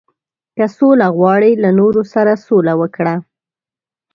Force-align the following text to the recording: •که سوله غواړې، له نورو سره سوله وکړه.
•که 0.55 0.65
سوله 0.77 1.07
غواړې، 1.17 1.51
له 1.63 1.69
نورو 1.79 2.01
سره 2.13 2.33
سوله 2.45 2.73
وکړه. 2.81 3.15